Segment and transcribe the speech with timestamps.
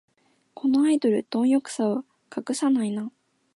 [0.55, 2.03] このアイドル、どん欲さを
[2.35, 3.11] 隠さないな